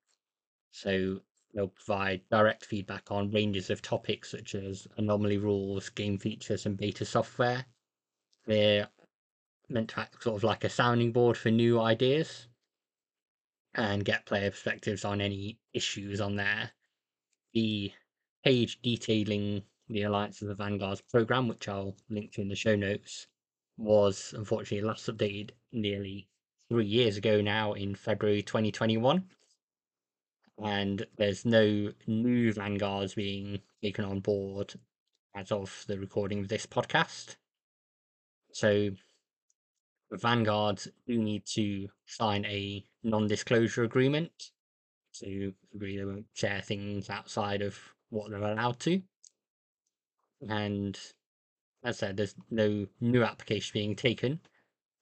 So 0.72 1.22
they'll 1.54 1.70
provide 1.70 2.28
direct 2.30 2.66
feedback 2.66 3.12
on 3.12 3.32
ranges 3.32 3.70
of 3.70 3.82
topics 3.82 4.32
such 4.32 4.56
as 4.56 4.88
anomaly 4.98 5.38
rules, 5.38 5.90
game 5.90 6.18
features, 6.18 6.66
and 6.66 6.78
beta 6.78 7.06
software. 7.06 7.66
They're 8.46 8.90
meant 9.70 9.90
to 9.92 10.02
act 10.02 10.24
sort 10.24 10.38
of 10.38 10.44
like 10.44 10.64
a 10.64 10.70
sounding 10.70 11.12
board 11.12 11.38
for 11.38 11.50
new 11.50 11.80
ideas 11.80 12.48
and 13.76 14.06
get 14.06 14.26
player 14.26 14.50
perspectives 14.50 15.06
on 15.06 15.22
any 15.22 15.60
issues 15.74 16.22
on 16.22 16.36
there. 16.36 16.72
The 17.54 17.92
page 18.44 18.82
detailing 18.82 19.64
the 19.90 20.04
Alliance 20.04 20.42
of 20.42 20.48
the 20.48 20.56
Vanguards 20.56 21.02
program, 21.02 21.48
which 21.48 21.68
I'll 21.68 21.96
link 22.10 22.32
to 22.34 22.42
in 22.42 22.48
the 22.48 22.56
show 22.56 22.76
notes, 22.76 23.28
was 23.78 24.34
unfortunately 24.36 24.88
last 24.88 25.08
updated 25.08 25.52
nearly 25.72 26.28
three 26.70 26.86
years 26.86 27.18
ago 27.18 27.42
now 27.42 27.74
in 27.74 27.96
February 27.96 28.42
2021. 28.42 29.24
And 30.64 31.06
there's 31.18 31.46
no 31.46 31.92
new 32.08 32.54
Vanguards 32.54 33.14
being 33.14 33.62
taken 33.84 34.06
on 34.06 34.22
board 34.22 34.74
as 35.36 35.52
of 35.52 35.84
the 35.88 36.00
recording 36.00 36.40
of 36.40 36.48
this 36.48 36.66
podcast. 36.66 37.36
So 38.54 38.92
Vanguards 40.12 40.88
do 41.06 41.18
need 41.18 41.46
to 41.48 41.90
sign 42.06 42.46
a 42.46 42.86
non 43.06 43.28
disclosure 43.28 43.84
agreement 43.84 44.52
to 45.14 45.54
agree 45.74 45.96
they 45.96 46.04
won't 46.04 46.26
share 46.34 46.62
things 46.62 47.10
outside 47.10 47.62
of 47.62 47.78
what 48.10 48.30
they're 48.30 48.42
allowed 48.42 48.80
to. 48.82 49.02
And 50.50 51.00
as 51.84 51.98
I 51.98 52.08
said, 52.08 52.18
there's 52.18 52.36
no 52.50 52.88
new 53.00 53.24
application 53.24 53.72
being 53.74 53.96
taken, 53.96 54.42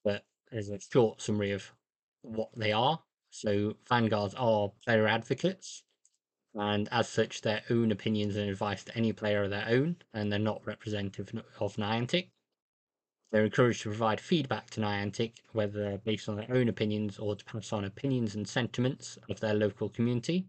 but 0.04 0.26
there's 0.52 0.70
a 0.70 0.80
short 0.80 1.22
summary 1.22 1.52
of 1.52 1.72
what 2.22 2.50
they 2.56 2.72
are. 2.72 3.02
So 3.32 3.78
Vanguards 3.90 4.36
are 4.36 4.72
player 4.86 5.08
advocates, 5.08 5.84
and 6.54 6.88
as 6.92 7.10
such, 7.10 7.42
their 7.42 7.64
own 7.70 7.92
opinions 7.92 8.36
and 8.36 8.50
advice 8.50 8.84
to 8.84 8.98
any 8.98 9.14
player 9.14 9.44
are 9.44 9.48
their 9.48 9.68
own, 9.68 9.96
and 10.14 10.32
they're 10.32 10.40
not 10.40 10.68
representative 10.68 11.32
of 11.60 11.76
Niantic. 11.78 12.30
They're 13.34 13.46
encouraged 13.46 13.82
to 13.82 13.90
provide 13.90 14.22
feedback 14.22 14.70
to 14.70 14.82
Niantic, 14.82 15.40
whether 15.54 15.98
based 15.98 16.30
on 16.30 16.36
their 16.36 16.52
own 16.52 16.70
opinions 16.70 17.18
or 17.18 17.36
to 17.36 17.44
pass 17.44 17.74
on 17.74 17.84
opinions 17.84 18.36
and 18.36 18.48
sentiments 18.48 19.18
of 19.28 19.40
their 19.40 19.56
local 19.56 19.90
community. 19.90 20.46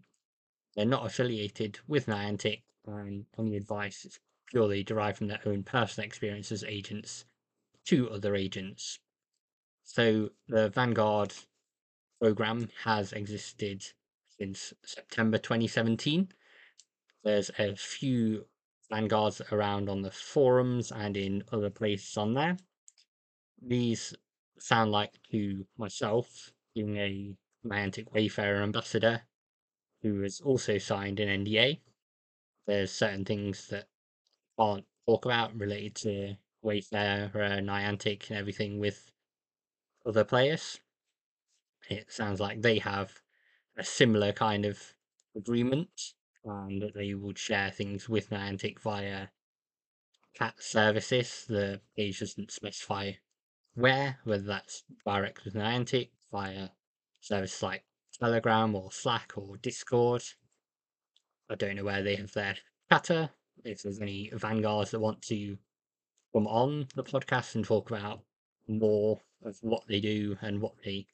They're 0.75 0.85
not 0.85 1.03
affiliated 1.03 1.79
with 1.87 2.05
Niantic, 2.05 2.61
and 2.85 3.25
any 3.39 3.57
advice 3.57 4.05
is 4.05 4.19
purely 4.45 4.83
derived 4.83 5.17
from 5.17 5.29
their 5.29 5.41
own 5.47 5.63
personal 5.63 6.05
experience 6.05 6.51
as 6.51 6.63
agents 6.63 7.25
to 7.85 8.07
other 8.11 8.35
agents. 8.35 8.99
So 9.81 10.29
the 10.47 10.69
Vanguard 10.69 11.33
program 12.21 12.69
has 12.83 13.13
existed 13.13 13.83
since 14.37 14.75
September 14.85 15.39
2017. 15.39 16.27
There's 17.23 17.49
a 17.57 17.75
few 17.75 18.45
Vanguards 18.91 19.41
around 19.51 19.89
on 19.89 20.03
the 20.03 20.11
forums 20.11 20.91
and 20.91 21.17
in 21.17 21.43
other 21.51 21.71
places 21.71 22.15
on 22.15 22.35
there 22.35 22.57
these 23.61 24.13
sound 24.59 24.91
like 24.91 25.13
to 25.31 25.65
myself, 25.77 26.51
being 26.73 26.97
a 26.97 27.35
Niantic 27.65 28.11
Wayfarer 28.13 28.61
ambassador 28.61 29.23
who 30.01 30.21
has 30.21 30.39
also 30.41 30.77
signed 30.77 31.19
an 31.19 31.45
NDA. 31.45 31.79
There's 32.67 32.91
certain 32.91 33.25
things 33.25 33.67
that 33.69 33.87
can't 34.59 34.85
talk 35.07 35.25
about 35.25 35.59
related 35.59 35.95
to 35.95 36.35
Wayfarer, 36.61 37.31
Niantic, 37.33 38.29
and 38.29 38.37
everything 38.37 38.79
with 38.79 39.11
other 40.05 40.23
players. 40.23 40.79
It 41.89 42.11
sounds 42.11 42.39
like 42.39 42.61
they 42.61 42.79
have 42.79 43.21
a 43.77 43.83
similar 43.83 44.31
kind 44.31 44.65
of 44.65 44.93
agreement 45.35 46.13
and 46.43 46.81
that 46.81 46.93
they 46.93 47.13
would 47.13 47.37
share 47.37 47.71
things 47.71 48.07
with 48.07 48.29
Niantic 48.29 48.79
via 48.79 49.27
cat 50.33 50.55
services. 50.59 51.45
The 51.47 51.81
page 51.95 52.19
doesn't 52.19 52.51
specify 52.51 53.13
where, 53.75 54.17
whether 54.23 54.43
that's 54.43 54.83
direct 55.05 55.45
with 55.45 55.53
Niantic 55.53 56.09
via 56.31 56.69
services 57.19 57.61
like 57.61 57.83
Telegram 58.19 58.75
or 58.75 58.91
Slack 58.91 59.33
or 59.35 59.57
Discord. 59.57 60.23
I 61.49 61.55
don't 61.55 61.75
know 61.75 61.83
where 61.83 62.01
they 62.01 62.15
have 62.15 62.33
their 62.33 62.55
chatter. 62.91 63.29
If 63.63 63.83
there's 63.83 64.01
any 64.01 64.31
vanguards 64.33 64.91
that 64.91 64.99
want 64.99 65.21
to 65.23 65.57
come 66.33 66.47
on 66.47 66.87
the 66.95 67.03
podcast 67.03 67.55
and 67.55 67.65
talk 67.65 67.89
about 67.89 68.21
more 68.67 69.19
of 69.43 69.57
what 69.61 69.83
they 69.87 69.99
do 69.99 70.37
and 70.41 70.61
what 70.61 70.75
they 70.83 71.07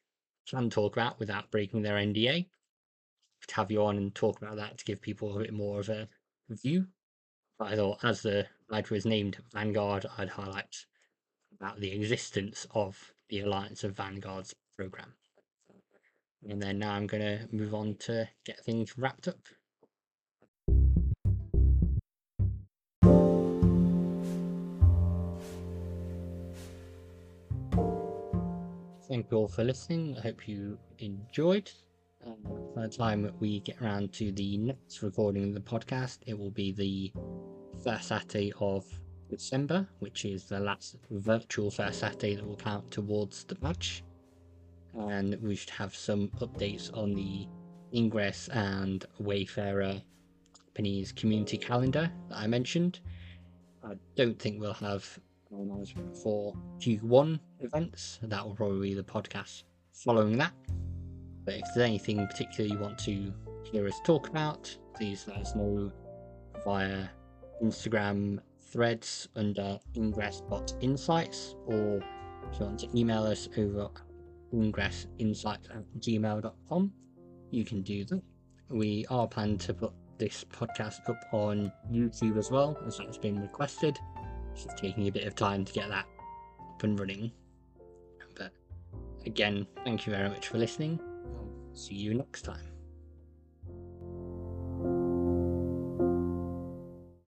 can 0.50 0.70
talk 0.70 0.96
about 0.96 1.20
without 1.20 1.52
breaking 1.52 1.82
their 1.82 1.96
NDA, 1.96 2.48
to 3.48 3.56
have 3.56 3.72
you 3.72 3.84
on 3.84 3.98
and 3.98 4.14
talk 4.14 4.42
about 4.42 4.56
that 4.58 4.78
to 4.78 4.86
give 4.86 5.02
people 5.02 5.36
a 5.36 5.40
bit 5.40 5.54
more 5.54 5.80
of 5.80 5.90
a 5.90 6.08
view. 6.50 6.86
But 7.58 7.70
I 7.70 7.76
thought, 7.76 8.04
as 8.04 8.22
the 8.22 8.48
writer 8.70 8.94
was 8.94 9.06
named 9.06 9.38
Vanguard, 9.52 10.06
I'd 10.18 10.30
highlight 10.30 10.86
about 11.62 11.80
the 11.80 11.92
existence 11.92 12.66
of 12.74 13.14
the 13.30 13.42
Alliance 13.42 13.84
of 13.84 13.96
Vanguards 13.96 14.56
program. 14.78 15.14
And 16.50 16.60
then 16.60 16.80
now 16.80 16.94
I'm 16.94 17.06
going 17.06 17.22
to 17.22 17.48
move 17.56 17.76
on 17.76 17.96
to 18.00 18.28
get 18.46 18.60
things 18.66 18.98
wrapped 18.98 19.28
up. 19.28 19.38
Thank 29.08 29.30
you 29.30 29.38
all 29.38 29.48
for 29.48 29.64
listening. 29.64 30.16
I 30.18 30.22
hope 30.22 30.48
you 30.48 30.80
enjoyed. 30.98 31.70
Um, 32.26 32.38
by 32.76 32.84
the 32.84 32.88
time 32.88 33.32
we 33.40 33.60
get 33.60 33.80
around 33.82 34.14
to 34.14 34.32
the 34.32 34.58
next 34.58 35.04
recording 35.04 35.44
of 35.44 35.54
the 35.54 35.60
podcast, 35.60 36.20
it 36.26 36.38
will 36.38 36.50
be 36.50 36.72
the 36.72 37.12
first 37.84 38.08
Saturday 38.08 38.52
of 38.60 38.86
December, 39.38 39.88
which 40.00 40.26
is 40.26 40.46
the 40.46 40.60
last 40.60 40.98
virtual 41.10 41.72
first 41.72 42.00
Saturday 42.00 42.36
that 42.36 42.46
will 42.46 42.56
count 42.56 42.90
towards 42.92 43.44
the 43.46 43.58
match. 43.62 44.04
And 44.94 45.38
we 45.42 45.56
should 45.56 45.70
have 45.72 45.96
some 45.96 46.28
updates 46.40 46.96
on 46.96 47.14
the 47.14 47.48
Ingress 47.94 48.50
and 48.50 49.06
Wayfarer 49.20 50.02
company's 50.56 51.12
community 51.12 51.58
calendar 51.58 52.12
that 52.30 52.38
I 52.38 52.48
mentioned. 52.48 53.00
I 53.84 53.94
don't 54.16 54.40
think 54.40 54.60
we'll 54.60 54.74
have 54.74 55.20
for 56.24 56.54
Q1 56.80 57.40
events. 57.60 58.20
That 58.24 58.46
will 58.46 58.56
probably 58.56 58.90
be 58.90 58.94
the 58.96 59.04
podcast 59.04 59.64
following 59.94 60.38
that. 60.38 60.54
But 61.44 61.56
if 61.56 61.66
there's 61.74 61.90
anything 61.90 62.26
particular 62.28 62.70
you 62.74 62.80
want 62.80 62.98
to 63.00 63.34
hear 63.70 63.88
us 63.88 64.00
talk 64.06 64.30
about, 64.30 64.76
please 64.96 65.26
let 65.28 65.38
us 65.38 65.56
know 65.56 65.92
via 66.64 67.08
Instagram 67.64 68.40
threads 68.72 69.28
under 69.36 69.80
ingress.insights 69.96 70.76
insights, 70.82 71.56
or 71.66 72.02
if 72.52 72.60
you 72.60 72.66
want 72.66 72.80
to 72.80 72.98
email 72.98 73.24
us 73.24 73.48
over 73.58 73.90
ingressinsights 74.54 75.70
at 75.70 75.84
gmail.com, 76.00 76.92
you 77.52 77.66
can 77.66 77.82
do 77.82 78.06
that. 78.06 78.22
We 78.70 79.06
are 79.10 79.28
planning 79.28 79.58
to 79.60 79.74
put 79.74 79.94
this 80.18 80.46
podcast 80.46 81.10
up 81.10 81.22
on 81.34 81.72
YouTube 81.92 82.38
as 82.38 82.52
well, 82.52 82.78
as 82.86 82.98
that's 82.98 83.18
been 83.18 83.42
requested. 83.42 83.98
It's 84.54 84.64
just 84.64 84.78
taking 84.78 85.08
a 85.08 85.12
bit 85.12 85.26
of 85.26 85.36
time 85.36 85.66
to 85.66 85.74
get 85.74 85.90
that 85.90 86.06
up 86.60 86.84
and 86.84 87.00
running. 87.00 87.32
But 88.36 88.52
again, 89.26 89.68
thank 89.84 90.06
you 90.06 90.14
very 90.14 90.30
much 90.30 90.48
for 90.48 90.58
listening. 90.58 91.00
I'll 91.36 91.76
see 91.76 91.96
you 91.96 92.14
next 92.14 92.44
time. 92.44 92.71